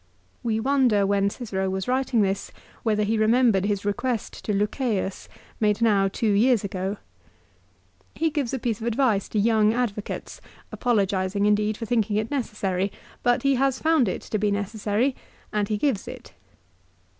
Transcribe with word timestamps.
3 0.41 0.55
We 0.55 0.59
wonder 0.59 1.05
when 1.05 1.29
Cicero 1.29 1.69
was 1.69 1.87
writing 1.87 2.23
this 2.23 2.51
whether 2.81 3.03
he 3.03 3.19
remembered 3.19 3.65
his 3.65 3.85
request 3.85 4.43
to 4.45 4.51
Lucceius 4.51 5.29
made 5.59 5.79
now 5.79 6.07
two 6.07 6.31
years 6.31 6.63
ago. 6.63 6.97
He 8.15 8.31
gives 8.31 8.51
a 8.51 8.57
piece 8.57 8.81
of 8.81 8.87
advice 8.87 9.29
to 9.29 9.37
young 9.39 9.75
advocates, 9.75 10.41
apologising 10.71 11.45
indeed 11.45 11.77
for 11.77 11.85
thinking 11.85 12.15
it 12.15 12.31
necessary; 12.31 12.91
but 13.21 13.43
he 13.43 13.53
has 13.61 13.77
found 13.77 14.07
it 14.07 14.21
to 14.23 14.39
be 14.39 14.49
necessary, 14.49 15.15
and 15.53 15.67
he 15.69 15.77
gives 15.77 16.07
it. 16.07 16.33